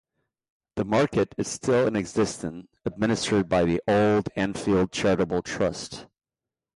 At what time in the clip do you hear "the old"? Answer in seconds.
3.65-4.29